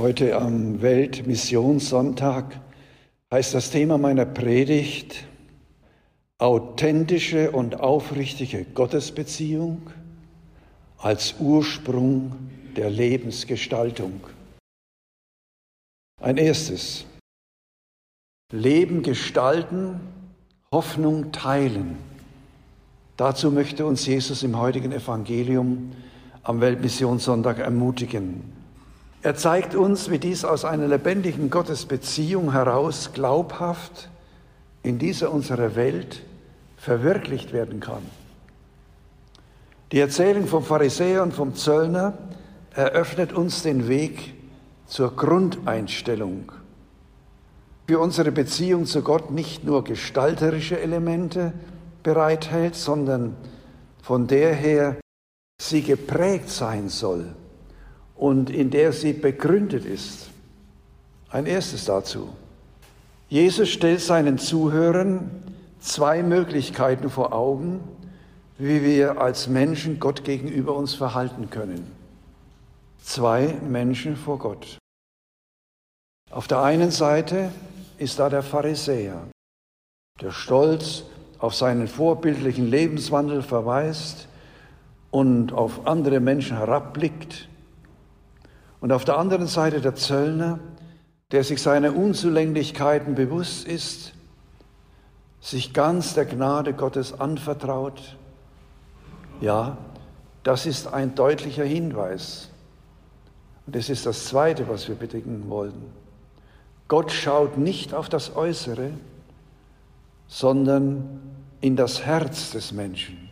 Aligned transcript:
Heute 0.00 0.34
am 0.40 0.80
Weltmissionssonntag 0.80 2.58
heißt 3.30 3.52
das 3.52 3.70
Thema 3.70 3.98
meiner 3.98 4.24
Predigt 4.24 5.26
authentische 6.38 7.50
und 7.50 7.80
aufrichtige 7.80 8.64
Gottesbeziehung 8.64 9.90
als 10.96 11.34
Ursprung 11.38 12.32
der 12.78 12.88
Lebensgestaltung. 12.88 14.22
Ein 16.18 16.38
erstes. 16.38 17.04
Leben 18.50 19.02
gestalten, 19.02 20.00
Hoffnung 20.72 21.30
teilen. 21.30 21.98
Dazu 23.18 23.50
möchte 23.50 23.84
uns 23.84 24.06
Jesus 24.06 24.44
im 24.44 24.58
heutigen 24.58 24.92
Evangelium 24.92 25.92
am 26.42 26.62
Weltmissionssonntag 26.62 27.58
ermutigen. 27.58 28.59
Er 29.22 29.36
zeigt 29.36 29.74
uns, 29.74 30.10
wie 30.10 30.18
dies 30.18 30.46
aus 30.46 30.64
einer 30.64 30.88
lebendigen 30.88 31.50
Gottesbeziehung 31.50 32.52
heraus 32.52 33.10
glaubhaft 33.12 34.08
in 34.82 34.98
dieser 34.98 35.30
unserer 35.30 35.76
Welt 35.76 36.22
verwirklicht 36.78 37.52
werden 37.52 37.80
kann. 37.80 38.02
Die 39.92 39.98
Erzählung 39.98 40.46
vom 40.46 40.64
Pharisäer 40.64 41.22
und 41.22 41.34
vom 41.34 41.54
Zöllner 41.54 42.16
eröffnet 42.74 43.34
uns 43.34 43.62
den 43.62 43.88
Weg 43.88 44.32
zur 44.86 45.14
Grundeinstellung. 45.14 46.52
Für 47.86 47.98
unsere 47.98 48.32
Beziehung 48.32 48.86
zu 48.86 49.02
Gott 49.02 49.30
nicht 49.30 49.64
nur 49.64 49.84
gestalterische 49.84 50.80
Elemente 50.80 51.52
bereithält, 52.02 52.74
sondern 52.74 53.36
von 54.00 54.26
der 54.28 54.54
her 54.54 54.96
sie 55.60 55.82
geprägt 55.82 56.48
sein 56.48 56.88
soll 56.88 57.34
und 58.20 58.50
in 58.50 58.68
der 58.68 58.92
sie 58.92 59.14
begründet 59.14 59.86
ist. 59.86 60.28
Ein 61.30 61.46
erstes 61.46 61.86
dazu. 61.86 62.28
Jesus 63.30 63.70
stellt 63.70 64.02
seinen 64.02 64.36
Zuhörern 64.36 65.30
zwei 65.80 66.22
Möglichkeiten 66.22 67.08
vor 67.08 67.32
Augen, 67.32 67.80
wie 68.58 68.82
wir 68.82 69.22
als 69.22 69.48
Menschen 69.48 70.00
Gott 70.00 70.22
gegenüber 70.22 70.76
uns 70.76 70.92
verhalten 70.92 71.48
können. 71.48 71.90
Zwei 73.02 73.54
Menschen 73.66 74.16
vor 74.16 74.38
Gott. 74.38 74.76
Auf 76.30 76.46
der 76.46 76.60
einen 76.60 76.90
Seite 76.90 77.50
ist 77.96 78.18
da 78.18 78.28
der 78.28 78.42
Pharisäer, 78.42 79.28
der 80.20 80.30
stolz 80.30 81.04
auf 81.38 81.54
seinen 81.54 81.88
vorbildlichen 81.88 82.66
Lebenswandel 82.66 83.40
verweist 83.40 84.28
und 85.10 85.54
auf 85.54 85.86
andere 85.86 86.20
Menschen 86.20 86.58
herabblickt 86.58 87.48
und 88.80 88.92
auf 88.92 89.04
der 89.04 89.18
anderen 89.18 89.46
Seite 89.46 89.80
der 89.80 89.94
Zöllner, 89.94 90.58
der 91.32 91.44
sich 91.44 91.62
seiner 91.62 91.94
Unzulänglichkeiten 91.94 93.14
bewusst 93.14 93.66
ist, 93.66 94.12
sich 95.40 95.72
ganz 95.72 96.14
der 96.14 96.24
Gnade 96.24 96.74
Gottes 96.74 97.18
anvertraut. 97.18 98.16
Ja, 99.40 99.78
das 100.42 100.66
ist 100.66 100.86
ein 100.88 101.14
deutlicher 101.14 101.64
Hinweis. 101.64 102.50
Und 103.66 103.76
das 103.76 103.88
ist 103.88 104.06
das 104.06 104.26
Zweite, 104.26 104.68
was 104.68 104.88
wir 104.88 104.96
bedenken 104.96 105.48
wollen. 105.48 105.92
Gott 106.88 107.12
schaut 107.12 107.56
nicht 107.56 107.94
auf 107.94 108.08
das 108.08 108.34
Äußere, 108.34 108.90
sondern 110.26 111.20
in 111.60 111.76
das 111.76 112.04
Herz 112.04 112.50
des 112.50 112.72
Menschen. 112.72 113.28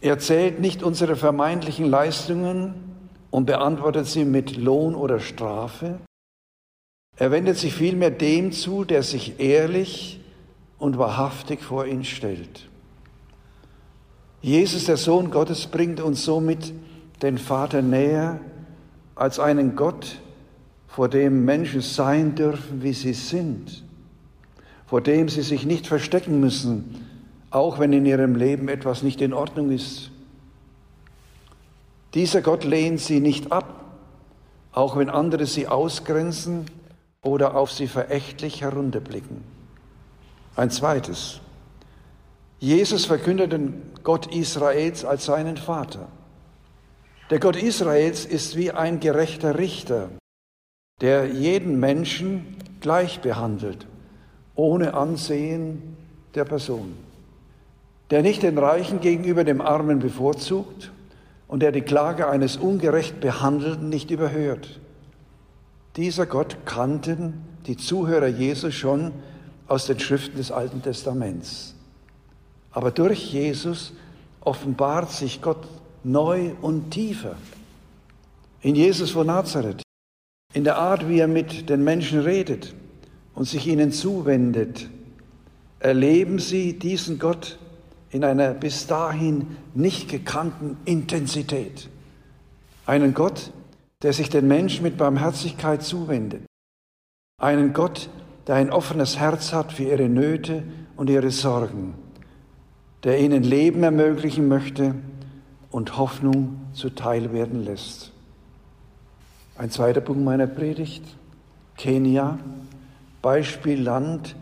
Er 0.00 0.18
zählt 0.18 0.60
nicht 0.60 0.82
unsere 0.82 1.16
vermeintlichen 1.16 1.86
Leistungen, 1.86 2.89
und 3.30 3.46
beantwortet 3.46 4.06
sie 4.06 4.24
mit 4.24 4.56
Lohn 4.56 4.94
oder 4.94 5.20
Strafe. 5.20 5.98
Er 7.16 7.30
wendet 7.30 7.58
sich 7.58 7.74
vielmehr 7.74 8.10
dem 8.10 8.52
zu, 8.52 8.84
der 8.84 9.02
sich 9.02 9.38
ehrlich 9.40 10.20
und 10.78 10.98
wahrhaftig 10.98 11.62
vor 11.62 11.86
ihn 11.86 12.04
stellt. 12.04 12.68
Jesus, 14.42 14.84
der 14.86 14.96
Sohn 14.96 15.30
Gottes, 15.30 15.66
bringt 15.66 16.00
uns 16.00 16.24
somit 16.24 16.72
den 17.20 17.36
Vater 17.36 17.82
näher 17.82 18.40
als 19.14 19.38
einen 19.38 19.76
Gott, 19.76 20.20
vor 20.88 21.08
dem 21.08 21.44
Menschen 21.44 21.82
sein 21.82 22.34
dürfen, 22.34 22.82
wie 22.82 22.94
sie 22.94 23.12
sind, 23.12 23.84
vor 24.86 25.00
dem 25.00 25.28
sie 25.28 25.42
sich 25.42 25.64
nicht 25.64 25.86
verstecken 25.86 26.40
müssen, 26.40 27.06
auch 27.50 27.78
wenn 27.78 27.92
in 27.92 28.06
ihrem 28.06 28.34
Leben 28.34 28.68
etwas 28.68 29.02
nicht 29.02 29.20
in 29.20 29.32
Ordnung 29.32 29.70
ist. 29.70 30.10
Dieser 32.14 32.42
Gott 32.42 32.64
lehnt 32.64 33.00
sie 33.00 33.20
nicht 33.20 33.52
ab, 33.52 33.84
auch 34.72 34.96
wenn 34.96 35.10
andere 35.10 35.46
sie 35.46 35.68
ausgrenzen 35.68 36.66
oder 37.22 37.56
auf 37.56 37.70
sie 37.70 37.86
verächtlich 37.86 38.62
herunterblicken. 38.62 39.44
Ein 40.56 40.70
zweites. 40.70 41.40
Jesus 42.58 43.06
verkündet 43.06 43.52
den 43.52 43.82
Gott 44.02 44.34
Israels 44.34 45.04
als 45.04 45.24
seinen 45.24 45.56
Vater. 45.56 46.08
Der 47.30 47.38
Gott 47.38 47.56
Israels 47.56 48.24
ist 48.24 48.56
wie 48.56 48.72
ein 48.72 48.98
gerechter 48.98 49.56
Richter, 49.56 50.08
der 51.00 51.26
jeden 51.26 51.78
Menschen 51.78 52.56
gleich 52.80 53.20
behandelt, 53.20 53.86
ohne 54.56 54.94
Ansehen 54.94 55.96
der 56.34 56.44
Person, 56.44 56.96
der 58.10 58.22
nicht 58.22 58.42
den 58.42 58.58
Reichen 58.58 59.00
gegenüber 59.00 59.44
dem 59.44 59.60
Armen 59.60 60.00
bevorzugt 60.00 60.90
und 61.50 61.64
der 61.64 61.72
die 61.72 61.80
Klage 61.80 62.28
eines 62.28 62.56
ungerecht 62.56 63.18
Behandelten 63.18 63.88
nicht 63.88 64.12
überhört. 64.12 64.78
Dieser 65.96 66.24
Gott 66.24 66.58
kannten 66.64 67.42
die 67.66 67.76
Zuhörer 67.76 68.28
Jesus 68.28 68.72
schon 68.72 69.10
aus 69.66 69.86
den 69.86 69.98
Schriften 69.98 70.36
des 70.36 70.52
Alten 70.52 70.80
Testaments. 70.80 71.74
Aber 72.70 72.92
durch 72.92 73.32
Jesus 73.32 73.92
offenbart 74.42 75.10
sich 75.10 75.42
Gott 75.42 75.66
neu 76.04 76.52
und 76.62 76.92
tiefer. 76.92 77.34
In 78.60 78.76
Jesus 78.76 79.10
von 79.10 79.26
Nazareth, 79.26 79.82
in 80.54 80.62
der 80.62 80.78
Art, 80.78 81.08
wie 81.08 81.18
er 81.18 81.26
mit 81.26 81.68
den 81.68 81.82
Menschen 81.82 82.20
redet 82.20 82.76
und 83.34 83.46
sich 83.46 83.66
ihnen 83.66 83.90
zuwendet, 83.90 84.88
erleben 85.80 86.38
sie 86.38 86.78
diesen 86.78 87.18
Gott 87.18 87.58
in 88.10 88.24
einer 88.24 88.54
bis 88.54 88.86
dahin 88.86 89.56
nicht 89.74 90.08
gekannten 90.08 90.76
Intensität. 90.84 91.88
Einen 92.86 93.14
Gott, 93.14 93.52
der 94.02 94.12
sich 94.12 94.30
den 94.30 94.48
Menschen 94.48 94.82
mit 94.82 94.96
Barmherzigkeit 94.96 95.82
zuwendet. 95.82 96.42
Einen 97.40 97.72
Gott, 97.72 98.10
der 98.46 98.56
ein 98.56 98.70
offenes 98.70 99.18
Herz 99.18 99.52
hat 99.52 99.72
für 99.72 99.84
ihre 99.84 100.08
Nöte 100.08 100.64
und 100.96 101.08
ihre 101.08 101.30
Sorgen, 101.30 101.94
der 103.04 103.20
ihnen 103.20 103.42
Leben 103.42 103.82
ermöglichen 103.82 104.48
möchte 104.48 104.94
und 105.70 105.96
Hoffnung 105.96 106.60
zuteil 106.72 107.32
werden 107.32 107.64
lässt. 107.64 108.12
Ein 109.56 109.70
zweiter 109.70 110.00
Punkt 110.00 110.24
meiner 110.24 110.46
Predigt. 110.46 111.04
Kenia, 111.76 112.38
Beispielland 113.22 114.34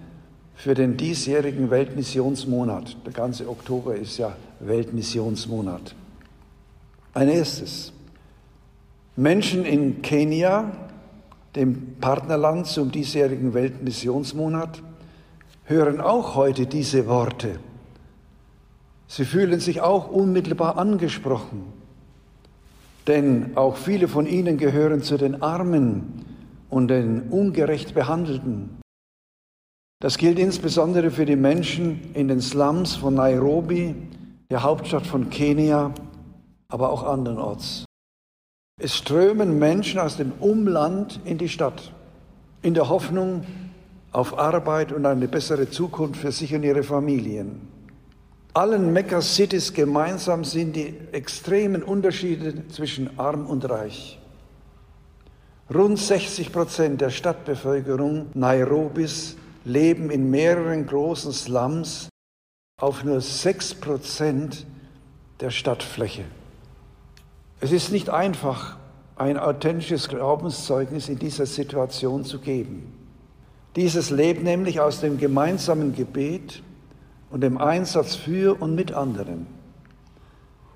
für 0.59 0.75
den 0.75 0.97
diesjährigen 0.97 1.71
Weltmissionsmonat. 1.71 2.97
Der 3.07 3.13
ganze 3.13 3.49
Oktober 3.49 3.95
ist 3.95 4.19
ja 4.19 4.37
Weltmissionsmonat. 4.59 5.95
Ein 7.15 7.29
erstes. 7.29 7.93
Menschen 9.15 9.65
in 9.65 10.03
Kenia, 10.03 10.73
dem 11.55 11.95
Partnerland 12.01 12.67
zum 12.67 12.91
diesjährigen 12.91 13.55
Weltmissionsmonat, 13.55 14.83
hören 15.63 16.01
auch 16.01 16.35
heute 16.35 16.67
diese 16.67 17.07
Worte. 17.07 17.61
Sie 19.07 19.25
fühlen 19.25 19.61
sich 19.61 19.81
auch 19.81 20.11
unmittelbar 20.11 20.77
angesprochen, 20.77 21.73
denn 23.07 23.57
auch 23.57 23.77
viele 23.77 24.09
von 24.09 24.27
ihnen 24.27 24.59
gehören 24.59 25.03
zu 25.03 25.19
den 25.19 25.41
Armen 25.41 26.25
und 26.69 26.89
den 26.89 27.29
ungerecht 27.31 27.95
Behandelten. 27.95 28.78
Das 30.01 30.17
gilt 30.17 30.39
insbesondere 30.39 31.11
für 31.11 31.27
die 31.27 31.35
Menschen 31.35 32.15
in 32.15 32.29
den 32.29 32.41
Slums 32.41 32.95
von 32.95 33.15
Nairobi, 33.15 33.97
der 34.49 34.63
Hauptstadt 34.63 35.05
von 35.05 35.29
Kenia, 35.29 35.93
aber 36.69 36.91
auch 36.91 37.03
andernorts. 37.03 37.85
Es 38.81 38.97
strömen 38.97 39.59
Menschen 39.59 39.99
aus 39.99 40.17
dem 40.17 40.33
Umland 40.39 41.19
in 41.25 41.37
die 41.37 41.49
Stadt, 41.49 41.93
in 42.63 42.75
der 42.75 42.89
Hoffnung 42.89 43.45
auf 44.13 44.39
Arbeit 44.39 44.93
und 44.93 45.05
eine 45.05 45.27
bessere 45.27 45.69
Zukunft 45.69 46.21
für 46.21 46.31
sich 46.31 46.55
und 46.55 46.63
ihre 46.63 46.85
Familien. 46.85 47.61
Allen 48.55 48.93
Mekka-Cities 48.93 49.75
gemeinsam 49.75 50.45
sind 50.45 50.77
die 50.77 50.95
extremen 51.11 51.83
Unterschiede 51.83 52.69
zwischen 52.69 53.19
arm 53.19 53.47
und 53.47 53.69
reich. 53.69 54.21
Rund 55.75 55.99
60 55.99 56.53
Prozent 56.53 57.01
der 57.01 57.11
Stadtbevölkerung 57.11 58.27
Nairobis 58.35 59.37
leben 59.69 60.11
in 60.11 60.31
mehreren 60.31 60.87
großen 60.87 61.33
Slums 61.33 62.09
auf 62.81 63.05
nur 63.05 63.21
sechs 63.21 63.75
Prozent 63.75 64.67
der 65.41 65.51
Stadtfläche. 65.51 66.25
Es 67.61 67.73
ist 67.73 67.91
nicht 67.91 68.09
einfach, 68.11 68.77
ein 69.17 69.37
authentisches 69.37 70.09
Glaubenszeugnis 70.09 71.09
in 71.09 71.19
dieser 71.19 71.47
Situation 71.47 72.25
zu 72.25 72.39
geben. 72.39 72.93
Dieses 73.75 74.11
lebt 74.11 74.45
nämlich 74.45 74.81
aus 74.81 75.01
dem 75.01 75.19
gemeinsamen 75.19 75.95
Gebet 75.95 76.63
und 77.31 77.41
dem 77.43 77.59
Einsatz 77.59 78.15
für 78.15 78.61
und 78.61 78.75
mit 78.75 78.93
anderen. 78.93 79.47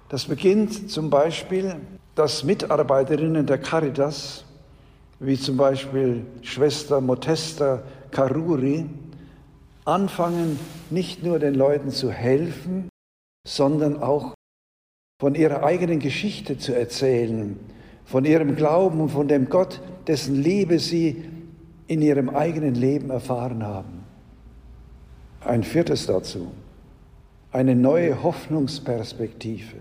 Das 0.08 0.24
beginnt 0.26 0.90
zum 0.90 1.08
Beispiel, 1.08 1.76
dass 2.14 2.44
Mitarbeiterinnen 2.44 3.46
der 3.46 3.58
Caritas, 3.58 4.44
wie 5.22 5.38
zum 5.38 5.56
Beispiel 5.56 6.26
Schwester 6.42 7.00
Modesta 7.00 7.82
Karuri, 8.10 8.86
anfangen, 9.84 10.58
nicht 10.90 11.22
nur 11.22 11.38
den 11.38 11.54
Leuten 11.54 11.90
zu 11.90 12.10
helfen, 12.10 12.88
sondern 13.46 14.02
auch 14.02 14.34
von 15.20 15.34
ihrer 15.34 15.62
eigenen 15.62 16.00
Geschichte 16.00 16.58
zu 16.58 16.74
erzählen, 16.74 17.58
von 18.04 18.24
ihrem 18.24 18.56
Glauben 18.56 19.00
und 19.00 19.10
von 19.10 19.28
dem 19.28 19.48
Gott, 19.48 19.80
dessen 20.06 20.34
Liebe 20.34 20.78
sie 20.78 21.24
in 21.86 22.02
ihrem 22.02 22.28
eigenen 22.30 22.74
Leben 22.74 23.10
erfahren 23.10 23.64
haben. 23.64 24.04
Ein 25.40 25.62
viertes 25.62 26.06
dazu, 26.06 26.52
eine 27.52 27.76
neue 27.76 28.22
Hoffnungsperspektive. 28.22 29.76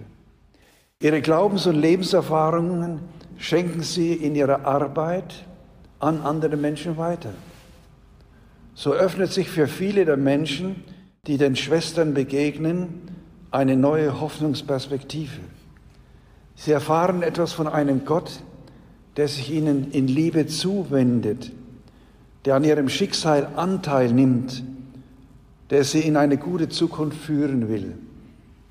Ihre 1.02 1.22
Glaubens- 1.22 1.66
und 1.66 1.76
Lebenserfahrungen 1.76 3.00
schenken 3.42 3.82
sie 3.82 4.14
in 4.14 4.36
ihrer 4.36 4.66
Arbeit 4.66 5.46
an 6.00 6.22
andere 6.22 6.56
Menschen 6.56 6.98
weiter. 6.98 7.34
So 8.76 8.94
öffnet 8.94 9.34
sich 9.34 9.50
für 9.50 9.68
viele 9.68 10.06
der 10.06 10.16
Menschen, 10.16 10.84
die 11.26 11.38
den 11.38 11.56
Schwestern 11.56 12.14
begegnen, 12.14 13.02
eine 13.50 13.76
neue 13.76 14.22
Hoffnungsperspektive. 14.22 15.40
Sie 16.56 16.72
erfahren 16.72 17.24
etwas 17.24 17.52
von 17.52 17.68
einem 17.68 18.06
Gott, 18.06 18.40
der 19.18 19.28
sich 19.28 19.52
ihnen 19.52 19.92
in 19.92 20.08
Liebe 20.08 20.46
zuwendet, 20.46 21.52
der 22.46 22.56
an 22.56 22.64
ihrem 22.64 22.90
Schicksal 22.90 23.48
Anteil 23.56 24.14
nimmt, 24.14 24.64
der 25.72 25.84
sie 25.84 26.02
in 26.02 26.16
eine 26.16 26.38
gute 26.38 26.70
Zukunft 26.70 27.18
führen 27.18 27.70
will. 27.70 27.98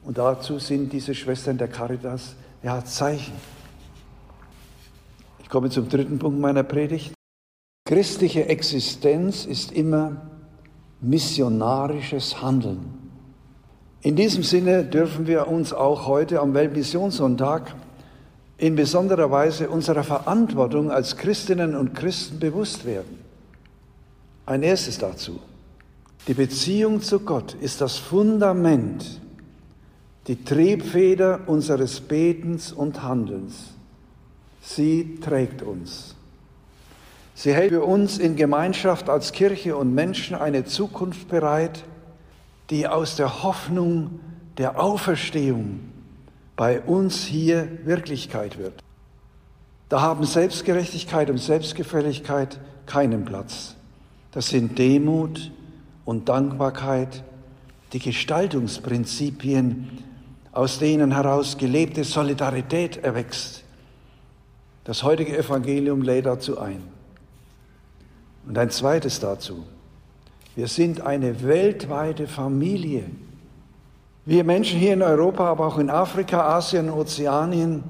Und 0.05 0.19
dazu 0.19 0.61
sind 0.61 0.93
diese 0.93 1.15
Schwestern 1.15 1.59
der 1.59 1.69
Caritas 1.69 2.37
ja 2.63 2.85
Zeichen. 2.85 3.35
Ich 5.51 5.53
komme 5.53 5.69
zum 5.69 5.89
dritten 5.89 6.21
Punkt 6.21 6.39
meiner 6.39 6.63
Predigt. 6.63 7.13
Christliche 7.85 8.47
Existenz 8.47 9.45
ist 9.45 9.73
immer 9.73 10.31
missionarisches 11.01 12.41
Handeln. 12.41 12.79
In 14.01 14.15
diesem 14.15 14.45
Sinne 14.45 14.85
dürfen 14.85 15.27
wir 15.27 15.49
uns 15.49 15.73
auch 15.73 16.07
heute 16.07 16.39
am 16.39 16.55
Weltmissionssonntag 16.55 17.75
in 18.59 18.77
besonderer 18.77 19.33
Weise 19.33 19.71
unserer 19.71 20.05
Verantwortung 20.05 20.93
als 20.93 21.17
Christinnen 21.17 21.75
und 21.75 21.95
Christen 21.95 22.39
bewusst 22.39 22.85
werden. 22.85 23.19
Ein 24.47 24.63
erstes 24.63 24.99
dazu. 24.99 25.41
Die 26.29 26.35
Beziehung 26.35 27.03
zu 27.03 27.19
Gott 27.19 27.57
ist 27.61 27.81
das 27.81 27.97
Fundament, 27.97 29.21
die 30.29 30.45
Triebfeder 30.45 31.41
unseres 31.49 32.01
Betens 32.01 32.71
und 32.73 33.03
Handelns. 33.03 33.80
Sie 34.61 35.19
trägt 35.21 35.63
uns. 35.63 36.15
Sie 37.35 37.55
hält 37.55 37.71
für 37.71 37.85
uns 37.85 38.19
in 38.19 38.37
Gemeinschaft 38.37 39.09
als 39.09 39.33
Kirche 39.33 39.77
und 39.77 39.95
Menschen 39.95 40.37
eine 40.37 40.65
Zukunft 40.65 41.29
bereit, 41.29 41.85
die 42.69 42.87
aus 42.87 43.17
der 43.17 43.43
Hoffnung 43.43 44.21
der 44.59 44.79
Auferstehung 44.79 45.81
bei 46.57 46.81
uns 46.81 47.25
hier 47.25 47.69
Wirklichkeit 47.85 48.59
wird. 48.59 48.85
Da 49.89 50.03
haben 50.03 50.25
Selbstgerechtigkeit 50.25 51.31
und 51.31 51.39
Selbstgefälligkeit 51.39 52.61
keinen 52.85 53.25
Platz. 53.25 53.75
Das 54.33 54.49
sind 54.49 54.79
Demut 54.79 55.51
und 56.05 56.29
Dankbarkeit, 56.29 57.25
die 57.93 57.99
Gestaltungsprinzipien, 57.99 60.05
aus 60.53 60.79
denen 60.79 61.13
heraus 61.13 61.57
gelebte 61.57 62.05
Solidarität 62.05 62.99
erwächst. 62.99 63.65
Das 64.91 65.05
heutige 65.05 65.39
Evangelium 65.39 66.03
lädt 66.03 66.27
dazu 66.27 66.59
ein. 66.59 66.83
Und 68.45 68.59
ein 68.59 68.71
zweites 68.71 69.21
dazu. 69.21 69.65
Wir 70.57 70.67
sind 70.67 71.03
eine 71.03 71.45
weltweite 71.45 72.27
Familie. 72.27 73.05
Wir 74.27 74.43
Menschen 74.43 74.81
hier 74.81 74.95
in 74.95 75.03
Europa, 75.03 75.49
aber 75.49 75.69
auch 75.69 75.79
in 75.79 75.91
Afrika, 75.91 76.57
Asien, 76.57 76.91
Ozeanien, 76.91 77.85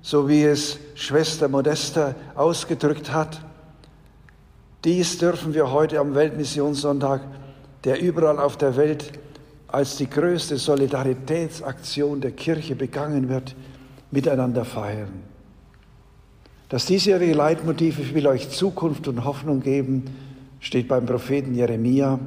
so 0.00 0.28
wie 0.28 0.44
es 0.44 0.78
Schwester 0.94 1.48
Modesta 1.48 2.14
ausgedrückt 2.36 3.12
hat, 3.12 3.40
dies 4.84 5.18
dürfen 5.18 5.54
wir 5.54 5.72
heute 5.72 5.98
am 5.98 6.14
Weltmissionssonntag, 6.14 7.22
der 7.82 8.00
überall 8.00 8.38
auf 8.38 8.56
der 8.56 8.76
Welt 8.76 9.18
als 9.66 9.96
die 9.96 10.08
größte 10.08 10.56
Solidaritätsaktion 10.58 12.20
der 12.20 12.30
Kirche 12.30 12.76
begangen 12.76 13.28
wird, 13.28 13.56
miteinander 14.12 14.64
feiern. 14.64 15.33
Das 16.74 16.86
diesjährige 16.86 17.34
Leitmotiv, 17.34 18.00
ich 18.00 18.14
will 18.14 18.26
euch 18.26 18.50
Zukunft 18.50 19.06
und 19.06 19.24
Hoffnung 19.24 19.60
geben, 19.60 20.06
steht 20.58 20.88
beim 20.88 21.06
Propheten 21.06 21.54
Jeremia. 21.54 22.18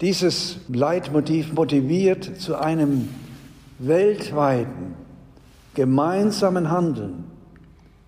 Dieses 0.00 0.58
Leitmotiv 0.68 1.52
motiviert 1.52 2.40
zu 2.40 2.54
einem 2.54 3.08
weltweiten 3.80 4.94
gemeinsamen 5.74 6.70
Handeln 6.70 7.24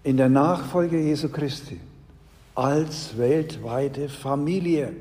in 0.05 0.19
der 0.19 0.29
Nachfolge 0.29 1.01
Jesu 1.01 1.29
Christi 1.29 1.81
als 2.55 3.19
weltweite 3.19 4.09
Familie. 4.09 4.93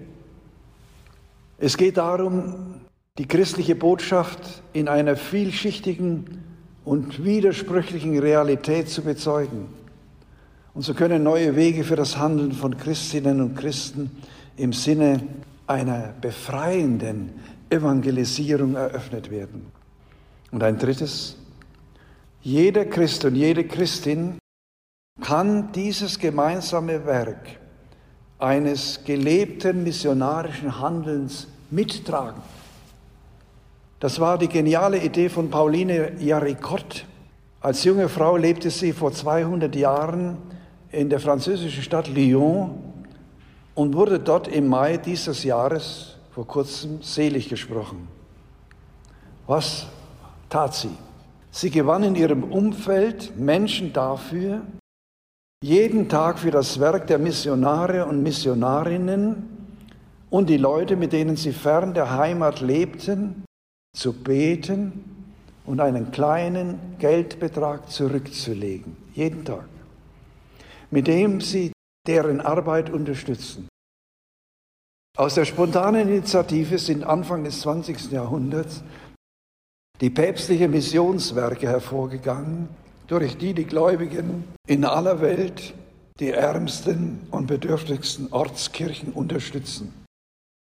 Es 1.60 1.78
geht 1.78 1.98
darum, 1.98 2.82
die 3.20 3.28
christliche 3.28 3.76
Botschaft 3.76 4.64
in 4.74 4.88
einer 4.88 5.16
vielschichtigen 5.16 6.44
und 6.86 7.24
widersprüchlichen 7.24 8.18
Realität 8.18 8.90
zu 8.90 9.04
bezeugen. 9.04 9.83
Und 10.74 10.82
so 10.82 10.94
können 10.94 11.24
neue 11.24 11.56
Wege 11.56 11.84
für 11.84 11.96
das 11.96 12.18
Handeln 12.18 12.52
von 12.52 12.78
Christinnen 12.78 13.42
und 13.42 13.56
Christen 13.56 14.10
im 14.58 14.74
Sinne 14.74 15.22
einer 15.68 16.14
befreienden 16.20 17.32
Evangelisierung 17.70 18.76
eröffnet 18.76 19.30
werden. 19.30 19.72
Und 20.52 20.64
ein 20.64 20.78
drittes, 20.78 21.36
jeder 22.42 22.86
Christ 22.86 23.26
und 23.26 23.36
jede 23.36 23.66
Christin 23.66 24.38
kann 25.22 25.72
dieses 25.72 26.20
gemeinsame 26.20 27.06
Werk 27.06 27.60
eines 28.40 29.04
gelebten 29.06 29.84
missionarischen 29.84 30.80
Handelns 30.80 31.48
mittragen. 31.70 32.42
Das 34.00 34.20
war 34.20 34.38
die 34.38 34.50
geniale 34.50 35.02
Idee 35.02 35.30
von 35.30 35.50
Pauline 35.50 36.20
Jaricot. 36.20 37.06
Als 37.62 37.84
junge 37.86 38.10
Frau 38.10 38.36
lebte 38.36 38.70
sie 38.70 38.92
vor 38.92 39.14
200 39.14 39.74
Jahren 39.76 40.38
in 40.94 41.10
der 41.10 41.20
französischen 41.20 41.82
Stadt 41.82 42.08
Lyon 42.08 42.70
und 43.74 43.96
wurde 43.96 44.20
dort 44.20 44.48
im 44.48 44.68
Mai 44.68 44.98
dieses 44.98 45.44
Jahres 45.44 46.16
vor 46.32 46.48
kurzem 46.48 47.02
selig 47.02 47.50
gesprochen. 47.50 48.08
Was 49.48 49.88
tat 50.50 50.76
sie? 50.76 50.96
Sie 51.52 51.72
gewann 51.72 52.04
in 52.04 52.16
ihrem 52.16 52.44
Umfeld 52.44 53.38
Menschen 53.38 53.92
dafür, 53.92 54.62
jeden 55.64 56.10
Tag 56.10 56.40
für 56.40 56.52
das 56.52 56.80
Werk 56.80 57.08
der 57.08 57.20
Missionare 57.20 58.06
und 58.06 58.22
Missionarinnen 58.22 59.50
und 60.30 60.50
die 60.50 60.58
Leute, 60.58 60.96
mit 60.96 61.12
denen 61.14 61.36
sie 61.36 61.54
fern 61.54 61.94
der 61.94 62.16
Heimat 62.16 62.62
lebten, 62.62 63.46
zu 63.96 64.14
beten 64.14 65.26
und 65.66 65.80
einen 65.80 66.12
kleinen 66.12 66.98
Geldbetrag 67.00 67.90
zurückzulegen. 67.90 68.98
Jeden 69.14 69.46
Tag 69.46 69.73
mit 70.94 71.08
dem 71.08 71.42
sie 71.42 71.72
deren 72.06 72.40
Arbeit 72.40 72.92
unterstützen. 72.92 73.68
Aus 75.18 75.34
der 75.34 75.46
spontanen 75.46 76.08
Initiative 76.08 76.78
sind 76.78 77.04
Anfang 77.04 77.44
des 77.44 77.62
20. 77.62 78.12
Jahrhunderts 78.12 78.84
die 80.02 80.12
päpstliche 80.12 80.68
Missionswerke 80.68 81.68
hervorgegangen, 81.68 82.70
durch 83.08 83.38
die 83.38 83.56
die 83.56 83.66
Gläubigen 83.66 84.44
in 84.68 84.86
aller 84.86 85.20
Welt 85.20 85.74
die 86.20 86.30
ärmsten 86.30 87.28
und 87.32 87.48
bedürftigsten 87.48 88.32
Ortskirchen 88.32 89.14
unterstützen. 89.14 90.06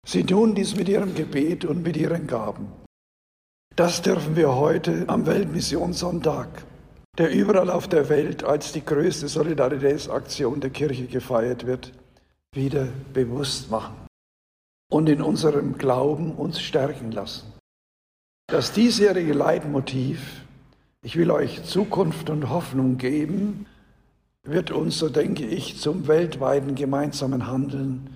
Sie 0.06 0.24
tun 0.24 0.54
dies 0.54 0.74
mit 0.74 0.88
ihrem 0.88 1.14
Gebet 1.14 1.66
und 1.66 1.82
mit 1.82 1.98
ihren 1.98 2.26
Gaben. 2.26 2.72
Das 3.76 4.00
dürfen 4.00 4.36
wir 4.36 4.54
heute 4.54 5.04
am 5.06 5.26
Weltmissionssonntag 5.26 6.64
der 7.18 7.32
überall 7.32 7.70
auf 7.70 7.88
der 7.88 8.08
Welt 8.08 8.42
als 8.44 8.72
die 8.72 8.84
größte 8.84 9.28
Solidaritätsaktion 9.28 10.60
der 10.60 10.70
Kirche 10.70 11.06
gefeiert 11.06 11.66
wird, 11.66 11.92
wieder 12.54 12.88
bewusst 13.12 13.70
machen 13.70 13.94
und 14.90 15.08
in 15.08 15.22
unserem 15.22 15.78
Glauben 15.78 16.32
uns 16.32 16.60
stärken 16.60 17.12
lassen. 17.12 17.52
Das 18.46 18.72
diesjährige 18.72 19.32
Leitmotiv, 19.32 20.42
ich 21.02 21.16
will 21.16 21.30
euch 21.30 21.64
Zukunft 21.64 22.30
und 22.30 22.50
Hoffnung 22.50 22.98
geben, 22.98 23.66
wird 24.42 24.70
uns, 24.70 24.98
so 24.98 25.08
denke 25.08 25.46
ich, 25.46 25.80
zum 25.80 26.06
weltweiten 26.06 26.74
gemeinsamen 26.74 27.46
Handeln 27.46 28.10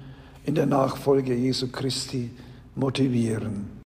in 0.45 0.55
der 0.55 0.67
Nachfolge 0.67 1.35
Jesu 1.35 1.69
Christi 1.69 2.31
motivieren. 2.75 3.81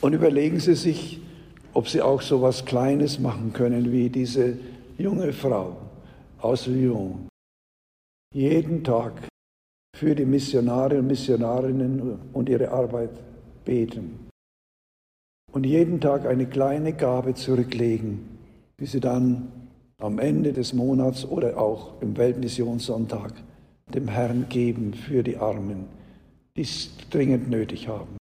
Und 0.00 0.14
überlegen 0.14 0.58
Sie 0.58 0.74
sich, 0.74 1.20
ob 1.74 1.88
Sie 1.88 2.02
auch 2.02 2.20
so 2.20 2.36
etwas 2.36 2.64
Kleines 2.64 3.18
machen 3.18 3.52
können 3.52 3.92
wie 3.92 4.10
diese 4.10 4.56
junge 4.98 5.32
Frau 5.32 5.76
aus 6.40 6.66
Lyon. 6.66 7.28
Jeden 8.34 8.82
Tag 8.84 9.28
für 9.96 10.14
die 10.14 10.24
Missionare 10.24 10.98
und 10.98 11.06
Missionarinnen 11.06 12.18
und 12.32 12.48
ihre 12.48 12.70
Arbeit 12.70 13.10
beten. 13.64 14.28
Und 15.52 15.64
jeden 15.64 16.00
Tag 16.00 16.26
eine 16.26 16.46
kleine 16.46 16.94
Gabe 16.94 17.34
zurücklegen, 17.34 18.38
die 18.80 18.86
sie 18.86 19.00
dann 19.00 19.52
am 19.98 20.18
Ende 20.18 20.52
des 20.52 20.72
Monats 20.72 21.24
oder 21.24 21.58
auch 21.58 22.00
im 22.00 22.16
Weltmissionssonntag 22.16 23.34
dem 23.94 24.08
Herrn 24.08 24.46
geben 24.48 24.94
für 24.94 25.22
die 25.22 25.36
Armen, 25.36 25.86
die 26.56 26.62
es 26.62 26.90
dringend 27.10 27.50
nötig 27.50 27.86
haben. 27.86 28.21